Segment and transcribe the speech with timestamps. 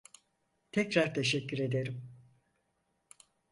[0.71, 2.09] Tekrar teşekkür ederim.